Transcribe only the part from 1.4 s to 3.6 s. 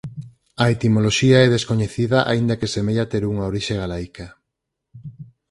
é descoñecida aínda que semella ter unha